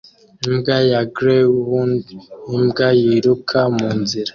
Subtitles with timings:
[0.47, 2.03] imbwa ya greyhound
[2.55, 4.29] imbwa yiruka munzira